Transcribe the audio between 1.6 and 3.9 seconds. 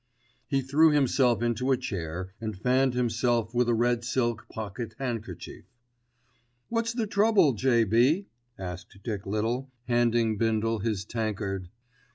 a chair and fanned himself with a